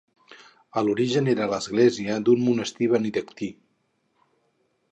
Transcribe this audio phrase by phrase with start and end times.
[0.79, 3.51] A l'origen era l'església d'un monestir benedictí.